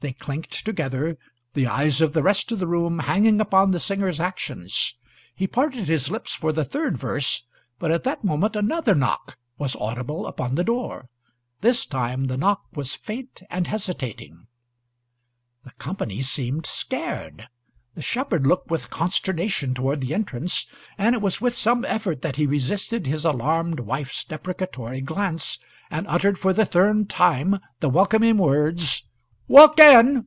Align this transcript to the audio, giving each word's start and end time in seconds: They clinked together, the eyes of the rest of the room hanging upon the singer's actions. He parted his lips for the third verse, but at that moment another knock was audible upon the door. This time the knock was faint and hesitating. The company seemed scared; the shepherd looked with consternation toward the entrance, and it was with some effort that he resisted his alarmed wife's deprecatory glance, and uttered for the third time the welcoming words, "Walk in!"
They 0.00 0.12
clinked 0.12 0.64
together, 0.64 1.18
the 1.54 1.66
eyes 1.66 2.00
of 2.00 2.12
the 2.12 2.22
rest 2.22 2.52
of 2.52 2.60
the 2.60 2.68
room 2.68 3.00
hanging 3.00 3.40
upon 3.40 3.72
the 3.72 3.80
singer's 3.80 4.20
actions. 4.20 4.94
He 5.34 5.48
parted 5.48 5.88
his 5.88 6.08
lips 6.08 6.36
for 6.36 6.52
the 6.52 6.64
third 6.64 6.96
verse, 6.96 7.42
but 7.80 7.90
at 7.90 8.04
that 8.04 8.22
moment 8.22 8.54
another 8.54 8.94
knock 8.94 9.36
was 9.58 9.74
audible 9.74 10.28
upon 10.28 10.54
the 10.54 10.62
door. 10.62 11.08
This 11.62 11.84
time 11.84 12.26
the 12.28 12.36
knock 12.36 12.64
was 12.74 12.94
faint 12.94 13.42
and 13.50 13.66
hesitating. 13.66 14.46
The 15.64 15.72
company 15.80 16.22
seemed 16.22 16.64
scared; 16.64 17.48
the 17.96 18.00
shepherd 18.02 18.46
looked 18.46 18.70
with 18.70 18.90
consternation 18.90 19.74
toward 19.74 20.00
the 20.00 20.14
entrance, 20.14 20.64
and 20.96 21.16
it 21.16 21.20
was 21.20 21.40
with 21.40 21.54
some 21.54 21.84
effort 21.86 22.22
that 22.22 22.36
he 22.36 22.46
resisted 22.46 23.08
his 23.08 23.24
alarmed 23.24 23.80
wife's 23.80 24.22
deprecatory 24.24 25.00
glance, 25.00 25.58
and 25.90 26.06
uttered 26.06 26.38
for 26.38 26.52
the 26.52 26.64
third 26.64 27.10
time 27.10 27.58
the 27.80 27.88
welcoming 27.88 28.38
words, 28.38 29.02
"Walk 29.50 29.78
in!" 29.80 30.26